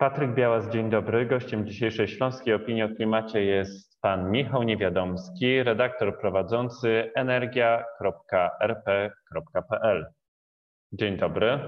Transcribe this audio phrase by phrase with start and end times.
[0.00, 1.26] Patryk Białas, dzień dobry.
[1.26, 10.06] Gościem dzisiejszej Śląskiej Opinii o Klimacie jest pan Michał Niewiadomski, redaktor prowadzący energia.rp.pl.
[10.92, 11.60] Dzień dobry.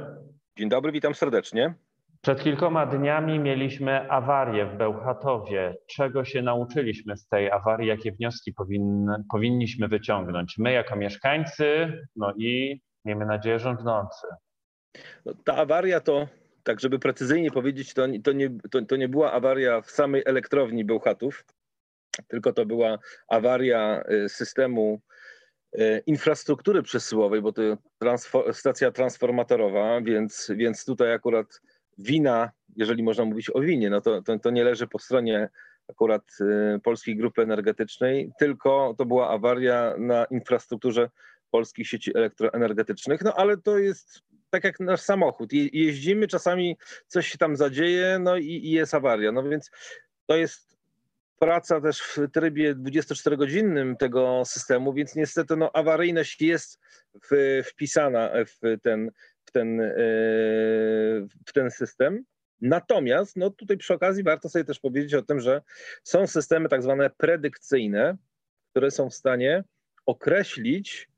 [0.59, 1.75] Dzień dobry, witam serdecznie.
[2.21, 5.75] Przed kilkoma dniami mieliśmy awarię w Bełchatowie.
[5.87, 7.89] Czego się nauczyliśmy z tej awarii?
[7.89, 10.55] Jakie wnioski powinny, powinniśmy wyciągnąć?
[10.59, 14.27] My jako mieszkańcy, no i miejmy nadzieję rządzący.
[15.27, 16.27] No, ta awaria to
[16.63, 20.85] tak żeby precyzyjnie powiedzieć, to, to, nie, to, to nie była awaria w samej elektrowni
[20.85, 21.45] Bełchatów,
[22.29, 25.01] tylko to była awaria y, systemu
[25.79, 27.63] y, infrastruktury przesyłowej, bo to
[27.99, 31.61] transfor stacja transformatorowa, więc, więc tutaj akurat
[31.99, 35.49] wina, jeżeli można mówić o winie, no to, to, to nie leży po stronie
[35.89, 41.11] akurat y, Polskiej Grupy Energetycznej, tylko to była awaria na infrastrukturze
[41.51, 43.23] polskich sieci elektroenergetycznych.
[43.23, 45.53] No ale to jest tak jak nasz samochód.
[45.53, 49.33] Je, jeździmy, czasami coś się tam zadzieje, no i, i jest awaria.
[49.33, 49.71] No więc
[50.27, 50.71] to jest
[51.39, 56.81] praca też w trybie 24-godzinnym tego systemu, więc niestety no, awaryjność jest
[57.31, 59.11] w, wpisana w ten,
[59.45, 59.95] w, ten, e,
[61.47, 62.25] w ten system.
[62.61, 65.63] Natomiast no, tutaj przy okazji warto sobie też powiedzieć o tym, że
[66.05, 68.17] są systemy tak zwane predykcyjne,
[68.71, 69.65] które są w stanie
[70.07, 71.10] określić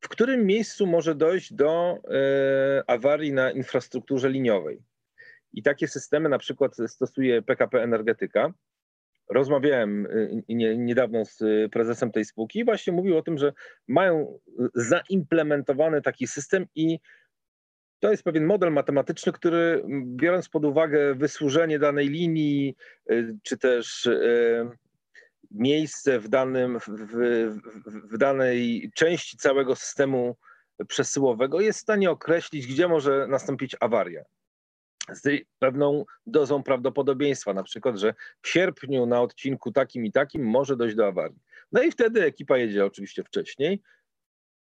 [0.00, 4.82] w którym miejscu może dojść do e, awarii na infrastrukturze liniowej.
[5.52, 8.52] I takie systemy na przykład stosuje PKP Energetyka.
[9.30, 13.52] Rozmawiałem e, niedawno z prezesem tej spółki i właśnie mówił o tym, że
[13.88, 14.38] mają
[14.74, 16.98] zaimplementowany taki system i
[18.00, 22.76] to jest pewien model matematyczny, który biorąc pod uwagę wysłużenie danej linii,
[23.10, 24.08] e, czy też
[25.50, 26.88] miejsce w, danym, w,
[27.86, 30.36] w, danej części całego systemu
[30.88, 34.24] przesyłowego jest w stanie określić, gdzie może nastąpić awaria
[35.12, 40.76] z pewną dozą prawdopodobieństwa, na przykład, że w sierpniu na odcinku takim i takim może
[40.76, 41.38] dojść do awarii.
[41.72, 43.82] No i wtedy ekipa jedzie oczywiście wcześniej,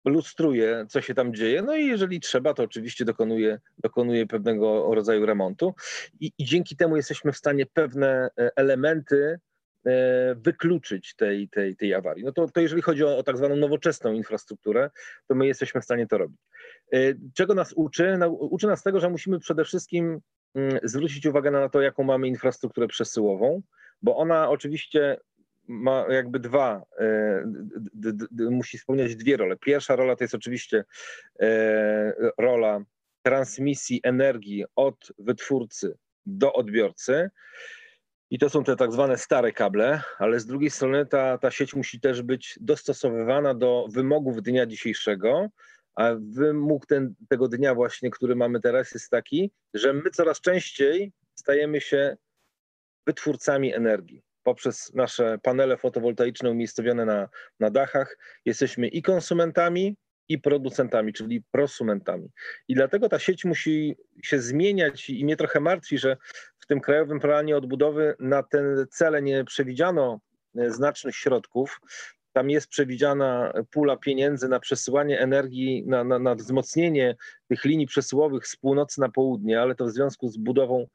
[0.05, 5.27] lustruje, co się tam dzieje, no i jeżeli trzeba, to oczywiście dokonuje, dokonuje pewnego rodzaju
[5.27, 5.75] remontu
[6.21, 9.41] i, i dzięki temu jesteśmy w stanie pewne e, elementy
[10.37, 12.25] wykluczyć tej, tej, tej awarii.
[12.25, 14.91] No to, to jeżeli chodzi o, o tak zwaną nowoczesną infrastrukturę,
[15.27, 16.41] to my jesteśmy w stanie to robić.
[16.93, 16.99] E,
[17.35, 18.19] czego nas uczy?
[18.29, 20.21] Uczy nas tego, że musimy przede wszystkim
[20.55, 23.63] mm, zwrócić uwagę na to, jaką mamy infrastrukturę przesyłową,
[24.03, 25.17] bo ona oczywiście
[25.69, 27.43] ma jakby dwa, e,
[27.95, 29.57] d, d, d, musi spełniać dwie role.
[29.57, 30.85] Pierwsza rola to jest oczywiście
[32.39, 32.81] rola
[33.23, 37.31] transmisji energii od wytwórcy do odbiorcy.
[38.31, 41.75] I to są te tak zwane stare kable, ale z drugiej strony ta, ta sieć
[41.75, 45.49] musi też być dostosowywana do wymogów dnia dzisiejszego,
[45.95, 51.13] a wymóg ten, tego dnia właśnie, który mamy teraz jest taki, że my coraz częściej
[51.35, 52.17] stajemy się
[53.07, 54.23] wytwórcami energii.
[54.43, 57.29] Poprzez nasze panele fotowoltaiczne umiejscowione na,
[57.61, 59.97] na dachach jesteśmy i konsumentami,
[60.29, 62.31] i producentami, czyli prosumentami.
[62.69, 66.17] I dlatego ta sieć musi się zmieniać i mnie trochę martwi, że
[66.69, 70.21] tym Krajowym Planie Odbudowy na te cele nie przewidziano
[70.57, 71.81] e, znacznych środków.
[72.33, 77.17] Tam jest przewidziana pula pieniędzy na przesyłanie energii, na, na, na wzmocnienie
[77.49, 80.87] tych linii przesyłowych z północy na południe, ale to w związku z budową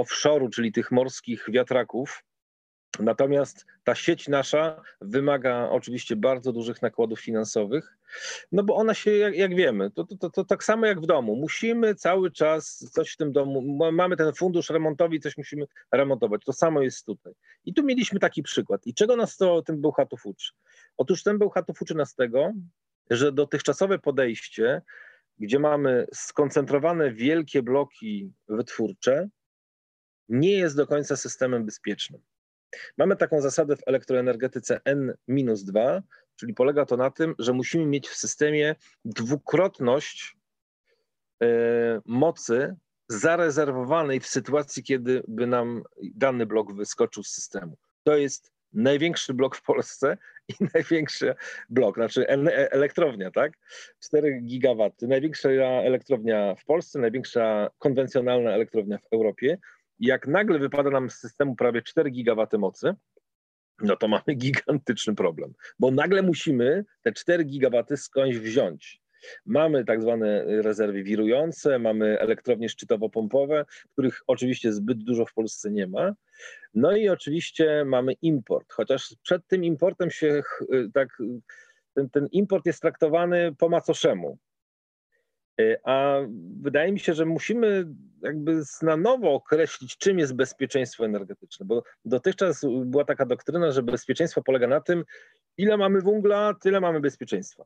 [0.00, 2.22] offshore'u, czyli tych morskich wiatraków,
[3.00, 7.96] Natomiast ta sieć nasza wymaga oczywiście bardzo dużych nakładów finansowych,
[8.52, 11.06] no bo ona się, jak, jak wiemy, to, to, to, to, tak samo jak w
[11.06, 11.36] domu.
[11.36, 16.44] Musimy cały czas coś w tym domu, mamy ten fundusz remontowy i coś musimy remontować.
[16.44, 17.32] To samo jest tutaj.
[17.64, 18.86] I tu mieliśmy taki przykład.
[18.86, 20.52] I czego nas to ten Bełchatów uczy?
[20.96, 22.52] Otóż ten Bełchatów uczy nas tego,
[23.10, 24.82] że dotychczasowe podejście,
[25.38, 29.28] gdzie mamy skoncentrowane wielkie bloki wytwórcze,
[30.28, 32.22] nie jest do końca systemem bezpiecznym.
[32.98, 36.02] Mamy taką zasadę w elektroenergetyce N-2,
[36.36, 40.36] czyli polega to na tym, że musimy mieć w systemie dwukrotność
[41.42, 41.46] e,
[42.04, 42.76] mocy
[43.08, 45.82] zarezerwowanej w sytuacji, kiedy by nam
[46.14, 47.76] dany blok wyskoczył z systemu.
[48.02, 50.18] To jest największy blok w Polsce
[50.48, 51.34] i największy
[51.70, 52.28] blok, znaczy
[52.70, 53.52] elektrownia, tak?
[54.04, 59.58] 4 gigawaty, największa elektrownia w Polsce, największa konwencjonalna elektrownia w Europie
[59.98, 62.94] jak nagle wypada nam z systemu prawie 4 gigawaty mocy,
[63.82, 69.00] no to mamy gigantyczny problem, bo nagle musimy te 4 gigawaty skądś wziąć.
[69.46, 75.86] Mamy tak zwane rezerwy wirujące, mamy elektrownie szczytowo-pompowe, których oczywiście zbyt dużo w Polsce nie
[75.86, 76.12] ma.
[76.74, 80.42] No i oczywiście mamy import, chociaż przed tym importem się
[80.94, 81.08] tak,
[81.94, 84.38] ten, ten import jest traktowany po macoszemu.
[85.84, 86.20] A
[86.60, 87.86] wydaje mi się, że musimy
[88.22, 94.42] jakby na nowo określić, czym jest bezpieczeństwo energetyczne, bo dotychczas była taka doktryna, że bezpieczeństwo
[94.42, 95.04] polega na tym,
[95.56, 97.64] ile mamy węgla, tyle mamy bezpieczeństwa.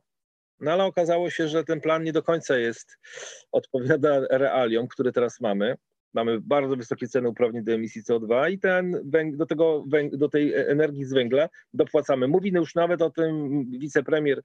[0.59, 2.97] No ale okazało się, że ten plan nie do końca jest,
[3.51, 5.77] odpowiada realiom, które teraz mamy.
[6.13, 9.01] Mamy bardzo wysokie ceny uprawnień do emisji CO2 i ten,
[9.33, 12.27] do, tego, do tej energii z węgla dopłacamy.
[12.27, 14.41] Mówi już nawet o tym wicepremier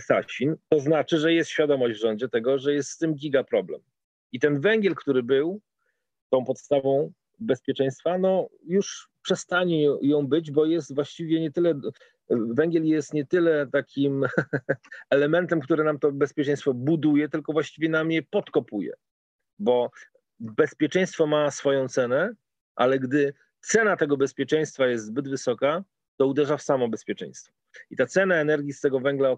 [0.00, 0.56] Sasin.
[0.68, 3.80] To znaczy, że jest świadomość w rządzie tego, że jest z tym giga problem.
[4.32, 5.60] I ten węgiel, który był
[6.30, 11.80] tą podstawą bezpieczeństwa, no już przestanie ją być, bo jest właściwie nie tyle,
[12.30, 14.24] węgiel jest nie tyle takim
[15.10, 18.92] elementem, który nam to bezpieczeństwo buduje, tylko właściwie nam je podkopuje.
[19.58, 19.90] Bo
[20.38, 22.34] bezpieczeństwo ma swoją cenę,
[22.74, 25.84] ale gdy cena tego bezpieczeństwa jest zbyt wysoka,
[26.16, 27.54] to uderza w samo bezpieczeństwo.
[27.90, 29.36] I ta cena energii z tego węgla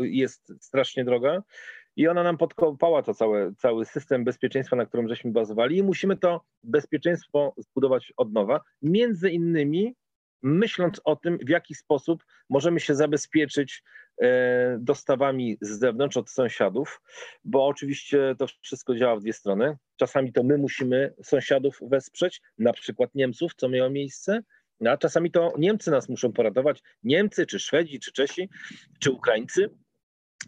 [0.00, 1.42] jest strasznie droga
[1.96, 6.16] i ona nam podkopała to całe, cały system bezpieczeństwa, na którym żeśmy bazowali i musimy
[6.16, 9.94] to bezpieczeństwo zbudować od nowa, między innymi
[10.42, 13.82] myśląc o tym, w jaki sposób możemy się zabezpieczyć
[14.22, 17.02] e, dostawami z zewnątrz od sąsiadów,
[17.44, 19.76] bo oczywiście to wszystko działa w dwie strony.
[19.96, 24.42] Czasami to my musimy sąsiadów wesprzeć, na przykład Niemców, co miało miejsce,
[24.88, 28.48] a czasami to Niemcy nas muszą poratować, Niemcy, czy Szwedzi, czy Czesi,
[29.00, 29.70] czy Ukraińcy.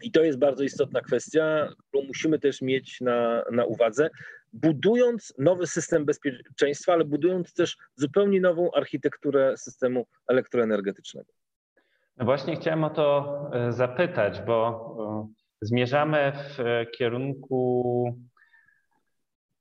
[0.03, 4.09] I to jest bardzo istotna kwestia, którą musimy też mieć na, na uwadze,
[4.53, 11.31] budując nowy system bezpieczeństwa, ale budując też zupełnie nową architekturę systemu elektroenergetycznego.
[12.17, 16.57] No właśnie chciałem o to e, zapytać, bo e, zmierzamy w
[16.97, 18.03] kierunku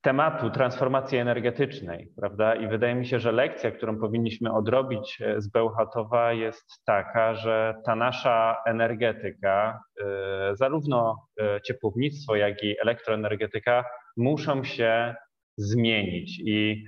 [0.02, 2.54] tematu transformacji energetycznej, prawda?
[2.54, 7.74] I wydaje mi się, że lekcja, którą powinniśmy odrobić e, z Bełchatowa jest taka, że
[7.84, 13.84] ta nasza energetyka, e, zarówno e, ciepłownictwo, jak i elektroenergetyka
[14.16, 15.14] muszą się
[15.56, 16.40] zmienić.
[16.46, 16.84] I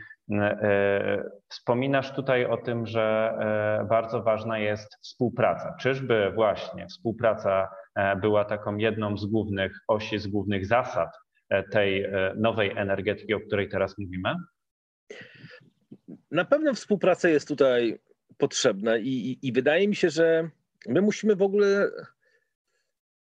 [1.49, 3.35] wspominasz tutaj o tym, że
[3.89, 5.77] bardzo ważna jest współpraca.
[5.81, 7.69] Czyżby właśnie współpraca
[8.21, 11.09] była taką jedną z głównych osi, z głównych zasad
[11.63, 14.35] tej e, nowej energetyki, o której teraz mówimy?
[16.31, 17.99] Na pewno współpraca jest tutaj
[18.39, 20.51] potrzebna i, i, i wydaje mi się, że
[20.89, 21.91] my musimy w ogóle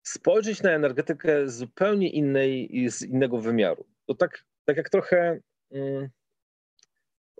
[0.03, 3.85] spojrzeć na energetykę z zupełnie innej, z innego wymiaru.
[4.05, 5.39] To tak, tak jak trochę
[5.69, 6.09] um,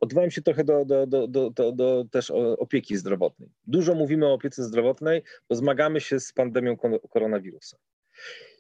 [0.02, 3.50] odwołam się trochę do, do, do, do, do, do też opieki zdrowotnej.
[3.68, 6.78] Dużo mówimy o opiece zdrowotnej, bo zmagamy się z pandemią
[7.10, 7.78] koronawirusa.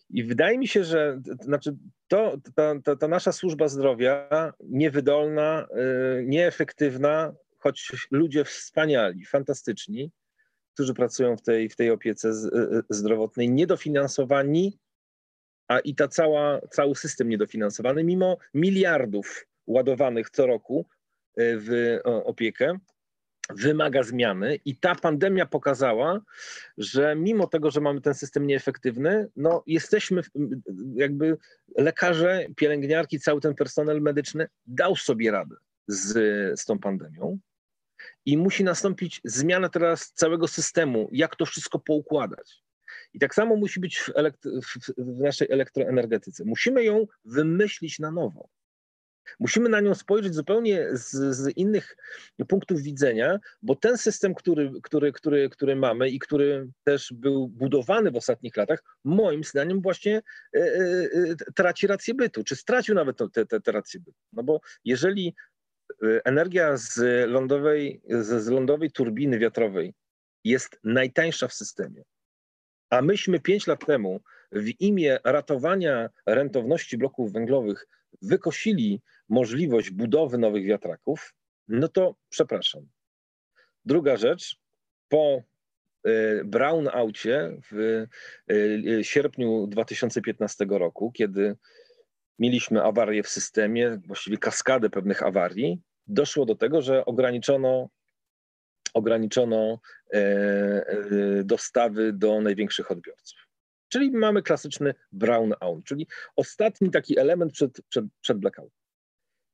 [0.09, 1.77] I wydaje mi się, że znaczy
[2.07, 5.67] to, ta, ta, ta nasza służba zdrowia niewydolna,
[6.21, 10.11] y, nieefektywna, choć ludzie wspaniali, fantastyczni,
[10.73, 14.79] którzy pracują w tej, w tej opiece y, y, zdrowotnej, niedofinansowani,
[15.67, 20.85] a i ta cała, cały system niedofinansowany, mimo miliardów ładowanych co roku
[21.37, 22.77] w opiekę,
[23.49, 26.21] wymaga zmiany i ta pandemia pokazała,
[26.77, 30.21] że mimo tego, że mamy ten system nieefektywny, no jesteśmy,
[30.95, 31.37] jakby
[31.77, 35.55] lekarze, pielęgniarki, cały ten personel medyczny dał sobie radę
[35.87, 36.11] z,
[36.59, 37.39] z tą pandemią
[38.25, 42.63] i musi nastąpić zmiana teraz całego systemu, jak to wszystko poukładać.
[43.13, 46.45] I tak samo musi być w, w, w naszej elektroenergetyce.
[46.45, 48.49] Musimy ją wymyślić na nowo.
[49.39, 51.97] Musimy na nią spojrzeć zupełnie z, z, innych
[52.47, 58.11] punktów widzenia, bo ten system, który, który, który, który mamy i który też był budowany
[58.11, 60.21] w ostatnich latach, moim zdaniem właśnie
[60.55, 63.17] e, e traci rację bytu, czy stracił nawet
[63.63, 64.19] tę rację bytu.
[64.33, 65.35] No bo jeżeli
[66.25, 66.97] energia z
[67.29, 69.93] lądowej, z, z lądowej turbiny wiatrowej
[70.43, 72.03] jest najtańsza w systemie,
[72.89, 74.21] a myśmy pięć lat temu
[74.51, 77.87] w imię ratowania rentowności bloków węglowych
[78.21, 81.33] wykosili możliwość budowy nowych wiatraków,
[81.67, 82.87] no to przepraszam.
[83.85, 84.59] Druga rzecz,
[85.09, 85.43] po
[86.03, 88.05] e, brownoutie w
[88.49, 91.55] e, sierpniu 2015 roku, kiedy
[92.39, 97.89] mieliśmy awarię w systemie, właściwie kaskadę pewnych awarii, doszło do tego, że ograniczono,
[98.93, 99.79] ograniczono
[100.13, 100.83] e,
[101.43, 103.48] dostawy do największych odbiorców.
[103.89, 108.79] Czyli mamy klasyczny brownout, czyli ostatni taki element przed, przed, przed blackoutem.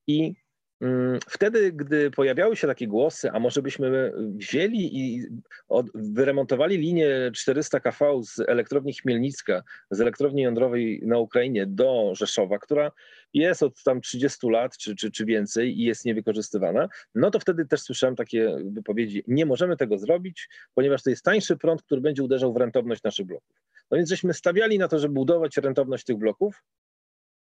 [0.08, 0.34] I
[0.82, 5.28] mm, Wtedy, gdy pojawiały się takie głosy, a może byśmy wzięli i
[5.68, 12.60] od, wyremontowali linię 400 kV z elektrowni Chmielnicka, z elektrowni jądrowej na Ukrainie do Rzeszowa,
[12.60, 12.92] która
[13.34, 17.66] jest od tam 30 lat czy, czy, czy więcej i jest niewykorzystywana, no to wtedy
[17.66, 22.24] też słyszałem takie wypowiedzi, nie możemy tego zrobić, ponieważ to jest tańszy prąd, który będzie
[22.24, 23.65] uderzał w rentowność naszych bloków.
[23.92, 26.64] No więc żeśmy stawiali na to, żeby budować rentowność tych bloków,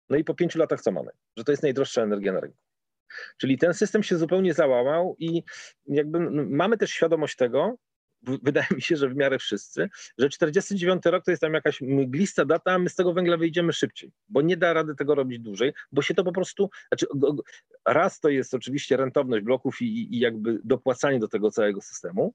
[0.09, 1.11] No i po pięciu latach co mamy?
[1.37, 2.57] Że to jest najdroższa energia na rynku.
[3.37, 5.43] Czyli ten system się zupełnie załamał i
[5.87, 7.75] jakby mamy też świadomość tego,
[8.21, 12.45] wydaje mi się, że w miarę wszyscy, że 49 rok to jest tam jakaś mglista
[12.45, 15.73] data, a my z tego węgla wyjdziemy szybciej, bo nie da rady tego robić dłużej,
[15.91, 17.05] bo się to po prostu, znaczy
[17.85, 22.33] raz to jest oczywiście rentowność bloków i, i jakby dopłacanie do tego całego systemu,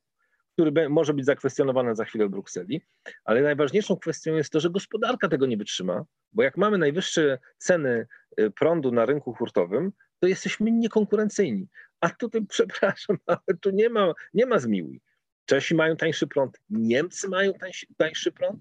[0.60, 2.80] który może być zakwestionowany za chwilę w Brukseli,
[3.24, 8.06] ale najważniejszą kwestią jest to, że gospodarka tego nie wytrzyma, bo jak mamy najwyższe ceny
[8.40, 11.68] y, prądu na rynku hurtowym, to jesteśmy niekonkurencyjni.
[12.00, 15.00] A tutaj, przepraszam, ale tu nie ma, nie ma zmiłuj.
[15.44, 18.60] Czesi mają tańszy prąd, Niemcy mają tańszy, tańszy prąd.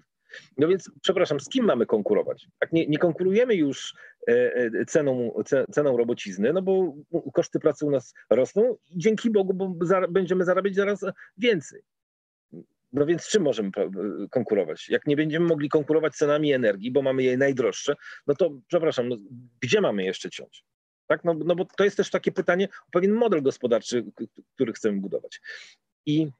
[0.58, 2.48] No więc, przepraszam, z kim mamy konkurować?
[2.60, 3.94] Jak nie, nie konkurujemy już
[4.86, 6.94] ceną, ceną robocizny, no bo
[7.34, 9.74] koszty pracy u nas rosną i dzięki Bogu, bo
[10.08, 11.04] będziemy zarabiać zaraz
[11.38, 11.82] więcej.
[12.92, 13.70] No więc czym możemy
[14.30, 14.88] konkurować?
[14.88, 17.96] Jak nie będziemy mogli konkurować cenami energii, bo mamy je najdroższe,
[18.26, 19.16] no to przepraszam, no,
[19.60, 20.64] gdzie mamy jeszcze ciąć?
[21.06, 21.24] Tak?
[21.24, 24.04] No, no bo to jest też takie pytanie o pewien model gospodarczy,
[24.54, 25.40] który chcemy budować.
[26.06, 26.30] I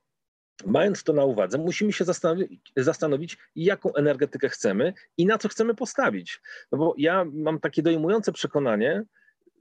[0.66, 5.74] Mając to na uwadze, musimy się zastanowić, zastanowić, jaką energetykę chcemy i na co chcemy
[5.74, 6.40] postawić.
[6.72, 9.02] No bo ja mam takie dojmujące przekonanie,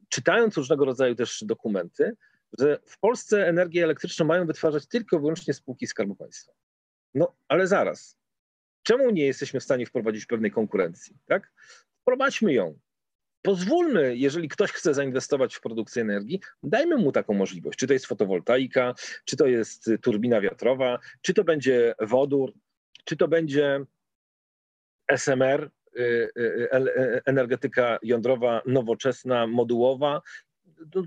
[0.10, 2.16] czytając różnego rodzaju też dokumenty,
[2.60, 6.54] że w Polsce energię elektryczną mają wytwarzać tylko i wyłącznie spółki Skarbu Państwa.
[7.14, 8.18] No, ale zaraz.
[8.84, 11.18] Czemu nie jesteśmy w stanie wprowadzić pewnej konkurencji?
[11.26, 11.52] Tak?
[12.02, 12.80] Wprowadźmy ją
[13.42, 17.80] pozwólmy, jeżeli ktoś chce zainwestować w produkcję energii, dajmy mu taką możliwość.
[17.80, 18.94] Czy to jest fotowoltaika,
[19.26, 22.54] czy to jest turbina wiatrowa, czy to będzie wodór,
[23.06, 23.86] czy to będzie
[25.08, 26.42] SMR, y, y,
[26.84, 30.22] y, energetyka jądrowa nowoczesna, modułowa.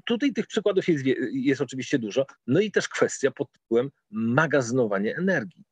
[0.05, 2.27] Tutaj tych przykładów jest, jest oczywiście dużo.
[2.47, 5.65] No i też kwestia pod tytułem magazynowanie energii.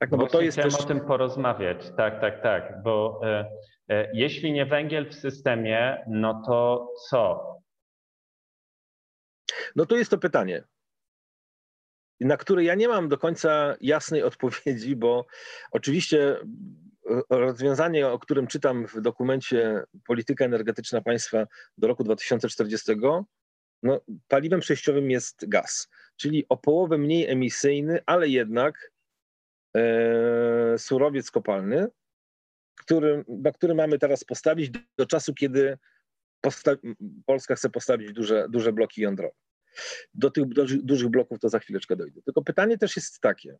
[0.00, 0.80] Tak, no bo to jest chciałem też...
[0.80, 1.90] o tym porozmawiać.
[1.96, 3.50] Tak, tak, tak, bo e,
[3.88, 7.54] e, jeśli nie węgiel w systemie, no to co?
[9.76, 10.64] No to jest to pytanie,
[12.20, 15.26] na które ja nie mam do końca jasnej odpowiedzi, bo
[15.70, 21.46] oczywiście e, rozwiązanie, o którym czytam w dokumencie Polityka energetyczna państwa
[21.78, 22.92] do roku 2040,
[23.82, 28.93] no, paliwem przejściowym jest gaz, czyli o połowę mniej emisyjny, ale jednak
[30.78, 31.86] surowiec kopalny,
[32.76, 35.78] który, na który mamy teraz postawić do czasu, kiedy
[37.26, 39.34] Polska chce postawić duże, duże bloki jądrowe.
[40.14, 40.44] Do tych
[40.82, 42.22] dużych bloków to za chwileczkę dojdę.
[42.22, 43.58] Tylko pytanie też jest takie,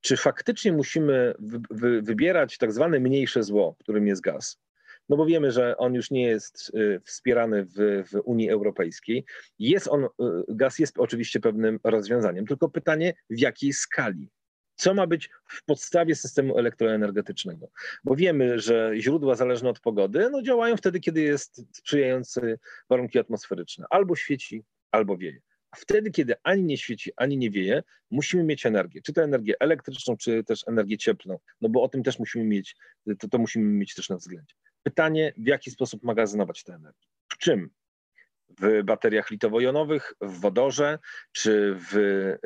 [0.00, 1.34] czy faktycznie musimy
[1.70, 4.60] wy, wybierać tak zwane mniejsze zło, którym jest gaz?
[5.08, 9.24] No bo wiemy, że on już nie jest y, wspierany w, w Unii Europejskiej.
[9.58, 10.08] Jest on, y,
[10.48, 14.30] gaz jest oczywiście pewnym rozwiązaniem, tylko pytanie w jakiej skali?
[14.78, 17.68] Co ma być w podstawie systemu elektroenergetycznego.
[18.04, 22.58] Bo wiemy, że źródła zależne od pogody no, działają wtedy, kiedy jest sprzyjający
[22.88, 23.86] warunki atmosferyczne.
[23.90, 25.40] Albo świeci, albo wieje.
[25.70, 29.02] A wtedy, kiedy ani nie świeci, ani nie wieje, musimy mieć energię.
[29.02, 31.38] Czy to energię elektryczną, czy też energię cieplną.
[31.60, 32.76] No bo o tym też musimy mieć,
[33.18, 34.54] to, to musimy mieć też na względzie.
[34.82, 37.06] Pytanie, w jaki sposób magazynować tę energię?
[37.28, 37.70] W czym?
[38.60, 40.98] W bateriach litowo-jonowych, w wodorze
[41.32, 42.38] czy w y,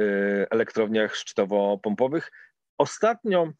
[0.50, 2.32] elektrowniach szczytowo-pompowych.
[2.78, 3.52] Ostatnio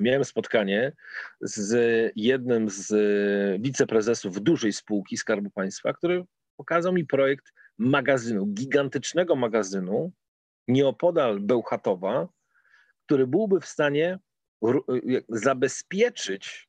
[0.00, 0.92] miałem spotkanie
[1.40, 2.92] z jednym z
[3.62, 6.24] wiceprezesów dużej spółki Skarbu Państwa, który
[6.56, 10.12] pokazał mi projekt magazynu, gigantycznego magazynu
[10.68, 12.28] nieopodal Bełchatowa,
[13.06, 14.18] który byłby w stanie
[15.28, 16.68] zabezpieczyć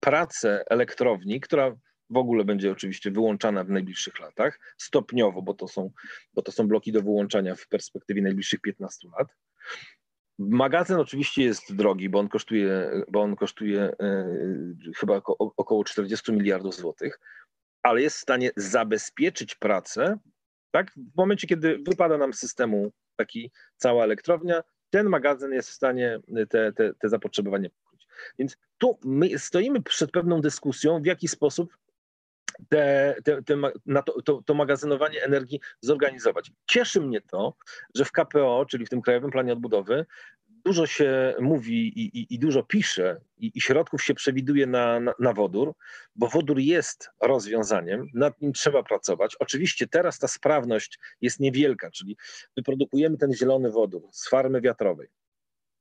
[0.00, 1.76] pracę elektrowni, która
[2.10, 5.90] w ogóle będzie oczywiście wyłączana w najbliższych latach, stopniowo, bo to są,
[6.34, 9.28] bo to są bloki do wyłączania w perspektywie najbliższych 15 lat.
[10.38, 14.28] Magazyn oczywiście jest drogi, bo on kosztuje, bo on kosztuje e,
[14.96, 17.20] chyba około 40 miliardów złotych,
[17.82, 20.18] ale jest w stanie zabezpieczyć pracę,
[20.70, 20.90] tak?
[20.90, 26.20] W momencie, kiedy wypada nam z systemu taki cała elektrownia, ten magazyn jest w stanie
[26.50, 28.06] te, te, te zapotrzebowanie pokryć.
[28.38, 31.78] Więc tu my stoimy przed pewną dyskusją, w jaki sposób
[32.68, 33.56] te, te, te,
[34.06, 36.50] to, to, to, magazynowanie energii zorganizować.
[36.66, 37.54] Cieszy mnie to,
[37.94, 40.06] że w KPO, czyli w tym Krajowym Planie Odbudowy,
[40.64, 45.14] dużo się mówi i, i, i dużo pisze i, i, środków się przewiduje na, na,
[45.18, 45.72] na, wodór,
[46.16, 49.36] bo wodór jest rozwiązaniem, nad nim trzeba pracować.
[49.38, 52.16] Oczywiście teraz ta sprawność jest niewielka, czyli
[52.56, 55.08] wyprodukujemy ten zielony wodór z farmy wiatrowej.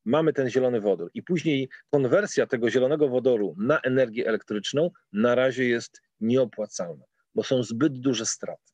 [0.05, 5.65] Mamy ten zielony wodór i później konwersja tego zielonego wodoru na energię elektryczną na razie
[5.69, 7.05] jest nieopłacalne,
[7.35, 8.73] bo są zbyt duże straty.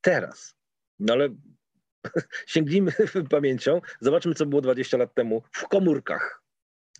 [0.00, 0.54] Teraz,
[0.98, 1.28] no ale
[2.46, 2.92] sięgnijmy
[3.30, 6.42] pamięcią, zobaczmy, co było 20 lat temu w komórkach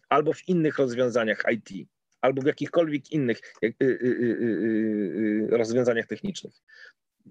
[0.09, 1.89] albo w innych rozwiązaniach IT,
[2.21, 6.55] albo w jakichkolwiek innych y, y, y, rozwiązaniach technicznych.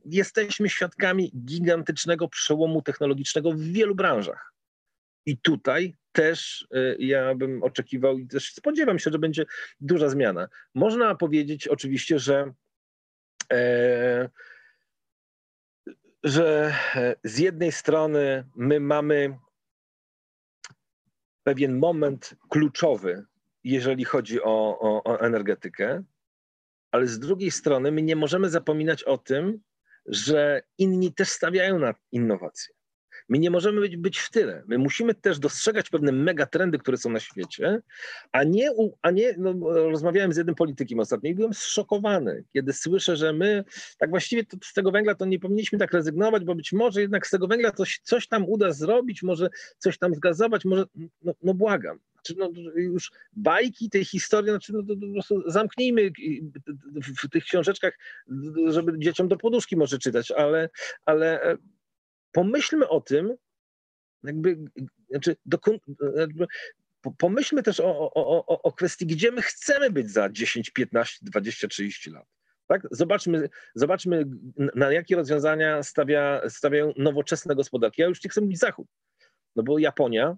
[0.05, 4.53] Jesteśmy świadkami gigantycznego przełomu technologicznego w wielu branżach.
[5.25, 6.67] I tutaj też
[6.99, 9.45] ja bym oczekiwał i też spodziewam się, że będzie
[9.79, 10.47] duża zmiana.
[10.73, 12.53] Można powiedzieć oczywiście, że,
[13.53, 14.29] e,
[16.23, 16.73] że
[17.23, 19.37] z jednej strony my mamy
[21.43, 23.25] pewien moment kluczowy,
[23.63, 26.03] jeżeli chodzi o, o, o energetykę,
[26.91, 29.59] ale z drugiej strony my nie możemy zapominać o tym,
[30.05, 32.74] że inni też stawiają na innowacje.
[33.29, 34.63] My nie możemy być, być w tyle.
[34.67, 37.81] My musimy też dostrzegać pewne megatrendy, które są na świecie,
[38.31, 43.15] a nie, a nie no, rozmawiałem z jednym politykiem ostatnio i byłem zszokowany, kiedy słyszę,
[43.15, 43.63] że my
[43.97, 47.27] tak właściwie to, z tego węgla to nie powinniśmy tak rezygnować, bo być może jednak
[47.27, 50.85] z tego węgla coś, coś tam uda zrobić, może coś tam zgazować, może,
[51.21, 51.99] no, no błagam.
[52.13, 56.11] Znaczy, no, już bajki tej historii, znaczy, no, to, to po prostu zamknijmy
[57.23, 57.97] w tych książeczkach,
[58.67, 60.69] żeby dzieciom do poduszki może czytać, ale,
[61.05, 61.57] ale e,
[62.35, 63.35] pomyślmy o tym,
[64.23, 64.57] jakby,
[65.09, 65.35] znaczy,
[66.15, 66.47] jakby
[67.17, 71.67] pomyślmy też o, o, o, o kwestii, gdzie my chcemy być za 10, 15, 20,
[71.67, 72.25] 30 lat.
[72.67, 72.81] Tak?
[72.91, 74.25] Zobaczmy, zobaczmy,
[74.75, 78.01] na jakie rozwiązania stawia, stawiają nowoczesne gospodarki.
[78.01, 78.87] Ja już nie chcę mówić Zachód,
[79.55, 80.37] no bo Japonia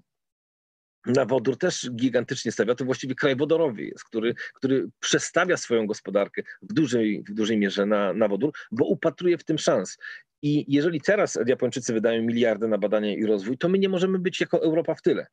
[1.07, 2.75] na wodór też gigantycznie stawia.
[2.75, 7.85] To właściwie kraj wodorowy jest, który, który przestawia swoją gospodarkę w dużej, w dużej mierze
[7.85, 9.97] na, na wodór, bo upatruje w tym szans.
[10.41, 14.41] I jeżeli teraz Japończycy wydają miliardy na badania i rozwój, to my nie możemy być
[14.41, 15.27] jako Europa w tyle.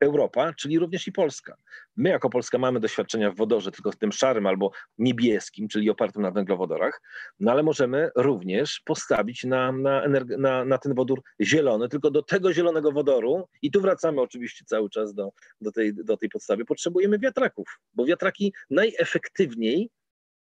[0.00, 1.56] Europa, czyli również i Polska.
[1.96, 6.22] My jako Polska mamy doświadczenia w wodorze, tylko w tym szarym albo niebieskim, czyli opartym
[6.22, 7.02] na węglowodorach,
[7.40, 10.02] no ale możemy również postawić na, na,
[10.38, 14.90] na, na ten wodór zielony, tylko do tego zielonego wodoru, i tu wracamy oczywiście cały
[14.90, 19.90] czas do, do, tej, do tej podstawy, potrzebujemy wiatraków, bo wiatraki najefektywniej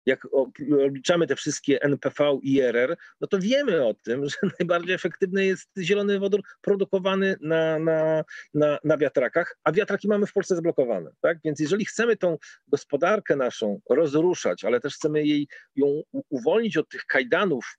[0.06, 5.44] jak obliczamy te wszystkie NPV i IRR, no to wiemy o tym, że najbardziej efektywny
[5.44, 11.10] jest zielony wodór produkowany na, na, na, na wiatrakach, a wiatraki mamy w Polsce zablokowane.
[11.20, 11.38] Tak?
[11.44, 17.06] Więc jeżeli chcemy tą gospodarkę naszą rozruszać, ale też chcemy jej, ją uwolnić od tych
[17.06, 17.78] kajdanów,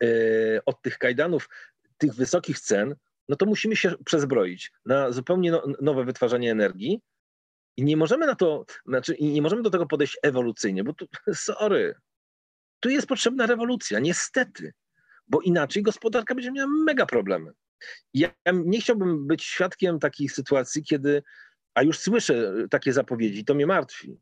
[0.00, 1.48] yy, od tych kajdanów
[1.98, 2.94] tych wysokich cen,
[3.28, 7.00] no to musimy się przezbroić na zupełnie no, nowe wytwarzanie energii,
[7.76, 11.94] i nie możemy na to, znaczy nie możemy do tego podejść ewolucyjnie, bo tu, sorry,
[12.80, 14.72] tu jest potrzebna rewolucja, niestety,
[15.28, 17.52] bo inaczej gospodarka będzie miała mega problemy.
[18.14, 21.22] Ja nie chciałbym być świadkiem takiej sytuacji, kiedy,
[21.74, 24.18] a już słyszę takie zapowiedzi, to mnie martwi,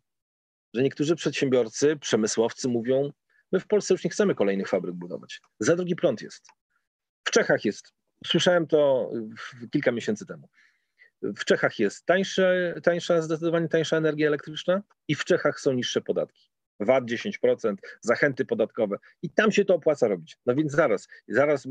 [0.74, 3.12] że niektórzy przedsiębiorcy, przemysłowcy mówią,
[3.52, 5.40] my w Polsce już nie chcemy kolejnych fabryk budować.
[5.60, 6.46] Za drugi prąd jest.
[7.24, 7.92] W Czechach jest.
[8.26, 9.10] Słyszałem to
[9.70, 10.48] kilka miesięcy temu.
[11.22, 16.50] W Czechach jest tańsze, tańsza, zdecydowanie tańsza energia elektryczna i w Czechach są niższe podatki.
[16.80, 20.38] VAT 10%, zachęty podatkowe i tam się to opłaca robić.
[20.46, 21.68] No więc zaraz, zaraz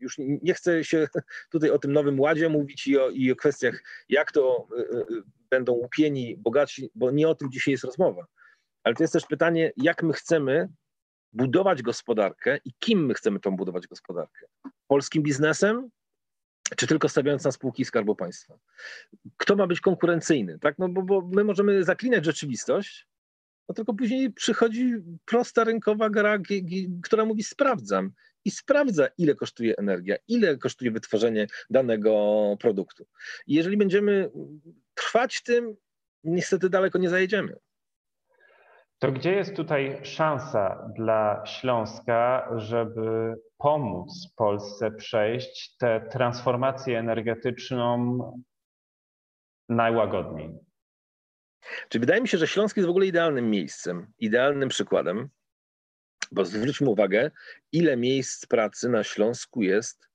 [0.00, 1.08] już nie chcę się
[1.52, 5.22] tutaj o tym nowym ładzie mówić i o, i o kwestiach, jak to y, y,
[5.50, 8.26] będą łupieni bogaci, bo nie o tym dzisiaj jest rozmowa.
[8.82, 10.68] Ale to jest też pytanie, jak my chcemy
[11.32, 14.46] budować gospodarkę i kim my chcemy tą budować gospodarkę.
[14.86, 15.90] Polskim biznesem,
[16.76, 18.58] czy tylko stawiając na spółki Skarbu Państwa.
[19.36, 20.58] Kto ma być konkurencyjny?
[20.58, 20.78] Tak?
[20.78, 23.06] No bo, bo my możemy zaklinać rzeczywistość,
[23.68, 26.38] no tylko później przychodzi prosta rynkowa gra,
[27.02, 28.12] która mówi sprawdzam
[28.44, 33.06] i sprawdza, ile kosztuje energia, ile kosztuje wytworzenie danego produktu.
[33.46, 34.30] I jeżeli będziemy
[34.94, 35.76] trwać tym,
[36.24, 37.56] niestety daleko nie zajedziemy.
[39.04, 48.18] To gdzie jest tutaj szansa dla Śląska, żeby pomóc Polsce przejść tę transformację energetyczną
[49.68, 50.58] najłagodniej?
[51.88, 55.28] Czy wydaje mi się, że Śląsk jest w ogóle idealnym miejscem, idealnym przykładem,
[56.32, 57.30] bo zwróćmy uwagę,
[57.72, 60.08] ile miejsc pracy na Śląsku jest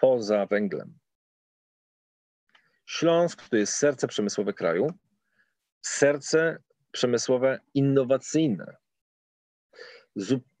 [0.00, 0.98] poza węglem.
[2.86, 4.86] Śląsk to jest serce przemysłowe kraju,
[5.82, 6.58] serce
[6.92, 8.76] przemysłowe innowacyjne,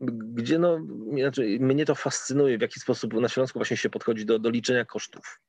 [0.00, 0.78] gdzie no,
[1.18, 4.84] znaczy mnie to fascynuje, w jaki sposób na Śląsku właśnie się podchodzi do, do liczenia
[4.84, 5.40] kosztów,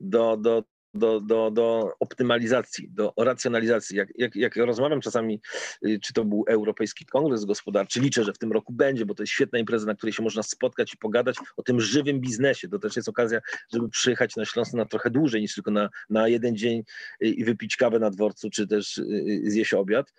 [0.00, 0.64] do, do,
[0.98, 3.96] do, do, do optymalizacji, do racjonalizacji.
[3.96, 5.40] Jak, jak, jak rozmawiam czasami,
[5.86, 9.22] y, czy to był Europejski Kongres Gospodarczy, liczę, że w tym roku będzie, bo to
[9.22, 12.68] jest świetna impreza, na której się można spotkać i pogadać o tym żywym biznesie.
[12.68, 13.40] To też jest okazja,
[13.72, 16.82] żeby przyjechać na Śląsk na trochę dłużej niż tylko na, na jeden dzień
[17.22, 20.14] y, i wypić kawę na dworcu, czy też y, zjeść obiad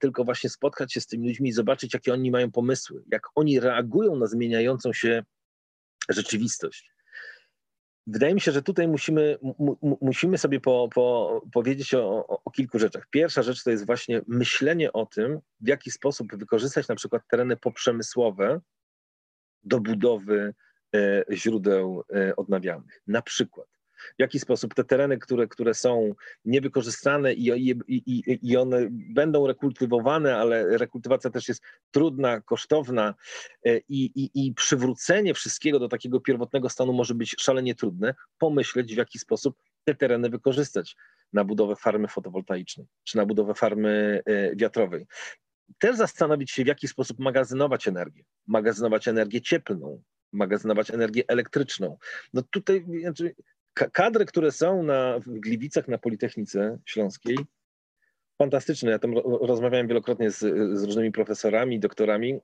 [0.00, 3.60] tylko właśnie spotkać się z tymi ludźmi i zobaczyć, jakie oni mają pomysły, jak oni
[3.60, 5.22] reagują na zmieniającą się
[6.08, 6.92] rzeczywistość.
[8.06, 12.50] Wydaje mi się, że tutaj musimy, mu, musimy sobie po, po, powiedzieć o, o, o,
[12.50, 13.06] kilku rzeczach.
[13.10, 17.56] Pierwsza rzecz to jest właśnie myślenie o tym, w jaki sposób wykorzystać na przykład tereny
[17.56, 18.60] poprzemysłowe
[19.64, 20.54] do budowy
[20.94, 23.02] e, źródeł e, odnawialnych.
[23.06, 23.66] Na przykład
[24.18, 29.46] w jaki sposób te tereny, które, które są niewykorzystane i, i, i, i one będą
[29.46, 33.14] rekultywowane, ale rekultywacja też jest trudna, kosztowna
[33.66, 38.94] e, i, i, i przywrócenie wszystkiego do takiego pierwotnego stanu może być szalenie trudne, pomyśleć
[38.94, 40.96] w jaki sposób te tereny wykorzystać
[41.32, 45.06] na budowę farmy fotowoltaicznej czy na budowę farmy e, wiatrowej.
[45.78, 51.98] Też zastanowić się, w jaki sposób magazynować energię, magazynować energię cieplną, magazynować energię elektryczną.
[52.34, 53.34] No tutaj znaczy,
[53.74, 57.38] kadry, które są na, w Gliwicach na Politechnice Śląskiej,
[58.38, 58.90] fantastyczne.
[58.90, 60.38] Ja tam rozmawiałem wielokrotnie z,
[60.78, 62.40] z różnymi profesorami, doktorami.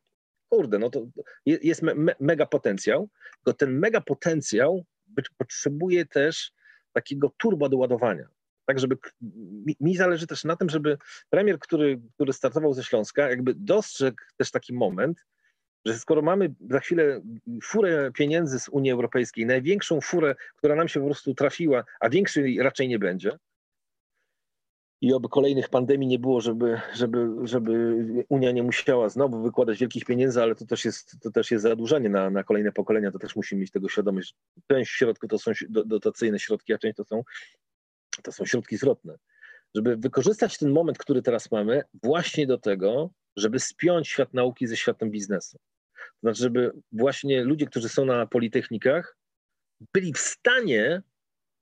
[0.49, 1.07] Kurde, no to
[1.47, 4.85] jest me, mega potencjał, tylko ten mega potencjał
[5.37, 6.53] potrzebuje też
[6.93, 8.29] takiego turbo do ładowania.
[8.67, 8.97] Tak, żeby
[9.67, 10.99] mi, mi, zależy też na tym, żeby
[11.31, 15.25] premier, który, który startował ze Śląska, jakby dostrzegł też taki moment,
[15.93, 17.21] że skoro mamy za chwilę
[17.63, 22.63] furę pieniędzy z Unii Europejskiej, największą furę, która nam się po prostu trafiła, a większej
[22.63, 23.39] raczej nie będzie,
[25.01, 30.05] i oby kolejnych pandemii nie było, żeby, żeby, żeby Unia nie musiała znowu wykładać wielkich
[30.05, 33.37] pieniędzy, ale to też jest, to też jest zadłużenie na, na kolejne pokolenia, to też
[33.37, 34.35] musimy mieć tego świadomość.
[34.71, 37.23] Część środków to są dotacyjne środki, a część to są,
[38.23, 39.17] to są środki zwrotne.
[39.75, 44.77] Żeby wykorzystać ten moment, który teraz mamy, właśnie do tego, żeby spiąć świat nauki ze
[44.77, 45.59] światem biznesu.
[45.99, 49.17] To znaczy, żeby właśnie ludzie, którzy są na politechnikach,
[49.95, 51.03] byli w stanie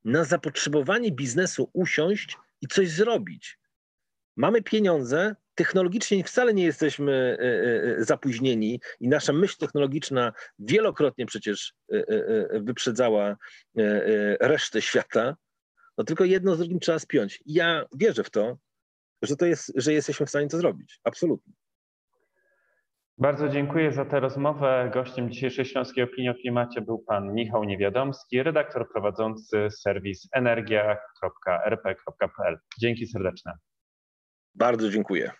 [0.05, 3.59] na zapotrzebowanie biznesu usiąść i coś zrobić.
[4.37, 11.27] Mamy pieniądze, technologicznie wcale nie jesteśmy e, e, e, zapóźnieni i nasza myśl technologiczna wielokrotnie
[11.27, 11.75] przecież
[12.51, 13.37] wyprzedzała
[14.40, 15.37] resztę świata.
[15.99, 17.42] No tylko jedno z drugim trzeba spiąć.
[17.46, 18.59] Ja wierzę w to,
[19.22, 21.01] że to jest, że jesteśmy w stanie to zrobić.
[21.05, 21.53] Absolutnie.
[23.18, 24.90] Bardzo dziękuję za tę rozmowę.
[24.94, 32.59] Gościem dzisiejszej Śląskiej Opinii o Klimacie był pan Michał Niewiadomski, redaktor prowadzący serwis energia.rp.pl.
[32.79, 33.52] Dzięki serdeczne.
[34.55, 35.33] Bardzo dziękuję.